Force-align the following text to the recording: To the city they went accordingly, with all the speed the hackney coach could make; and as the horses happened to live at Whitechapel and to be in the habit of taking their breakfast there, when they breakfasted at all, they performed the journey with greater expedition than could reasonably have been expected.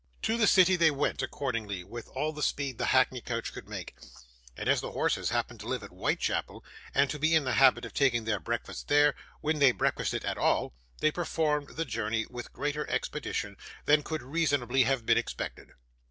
To 0.23 0.35
the 0.35 0.47
city 0.47 0.75
they 0.75 0.89
went 0.89 1.21
accordingly, 1.21 1.83
with 1.83 2.07
all 2.15 2.33
the 2.33 2.41
speed 2.41 2.79
the 2.79 2.85
hackney 2.87 3.21
coach 3.21 3.53
could 3.53 3.69
make; 3.69 3.93
and 4.57 4.67
as 4.67 4.81
the 4.81 4.93
horses 4.93 5.29
happened 5.29 5.59
to 5.59 5.67
live 5.67 5.83
at 5.83 5.91
Whitechapel 5.91 6.65
and 6.95 7.07
to 7.11 7.19
be 7.19 7.35
in 7.35 7.43
the 7.43 7.51
habit 7.53 7.85
of 7.85 7.93
taking 7.93 8.23
their 8.25 8.39
breakfast 8.39 8.87
there, 8.87 9.13
when 9.41 9.59
they 9.59 9.71
breakfasted 9.71 10.25
at 10.25 10.39
all, 10.39 10.73
they 11.01 11.11
performed 11.11 11.75
the 11.75 11.85
journey 11.85 12.25
with 12.31 12.51
greater 12.51 12.89
expedition 12.89 13.57
than 13.85 14.01
could 14.01 14.23
reasonably 14.23 14.85
have 14.85 15.05
been 15.05 15.19
expected. 15.19 15.69